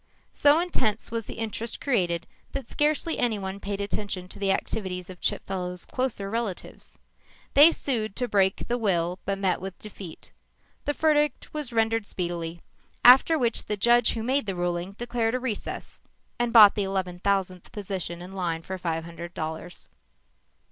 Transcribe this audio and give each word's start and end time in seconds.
So 0.33 0.59
intense 0.59 1.11
was 1.11 1.27
the 1.27 1.35
interest 1.35 1.79
created 1.79 2.25
that 2.53 2.67
scarcely 2.71 3.19
anyone 3.19 3.59
paid 3.59 3.79
attention 3.79 4.27
to 4.29 4.39
the 4.39 4.51
activities 4.51 5.11
of 5.11 5.21
Chipfellow's 5.21 5.85
closer 5.85 6.27
relatives. 6.27 6.97
They 7.53 7.71
sued 7.71 8.15
to 8.15 8.27
break 8.27 8.67
the 8.67 8.79
will 8.79 9.19
but 9.25 9.37
met 9.37 9.61
with 9.61 9.77
defeat. 9.77 10.33
The 10.85 10.93
verdict 10.93 11.53
was 11.53 11.71
rendered 11.71 12.07
speedily, 12.07 12.63
after 13.05 13.37
which 13.37 13.65
the 13.65 13.77
judge 13.77 14.13
who 14.13 14.23
made 14.23 14.47
the 14.47 14.55
ruling 14.55 14.93
declared 14.93 15.35
a 15.35 15.39
recess 15.39 16.01
and 16.39 16.51
bought 16.51 16.73
the 16.73 16.83
eleven 16.83 17.19
thousandth 17.19 17.71
position 17.71 18.23
in 18.23 18.33
line 18.33 18.63
for 18.63 18.79
five 18.79 19.05
hundred 19.05 19.35
dollars. 19.35 19.87